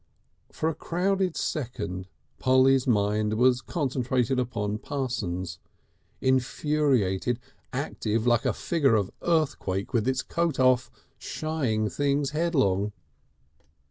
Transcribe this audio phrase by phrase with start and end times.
[0.51, 2.07] For a crowded second
[2.39, 5.59] Polly's mind was concentrated upon Parsons,
[6.21, 7.39] infuriated,
[7.71, 12.93] active, like a figure of earthquake with its coat off, shying things headlong.